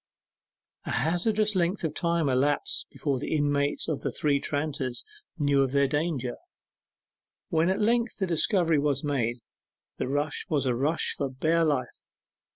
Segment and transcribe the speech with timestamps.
[0.85, 5.05] A hazardous length of time elapsed before the inmates of the Three Tranters
[5.37, 6.37] knew of their danger.
[7.49, 9.41] When at length the discovery was made,
[9.99, 12.03] the rush was a rush for bare life.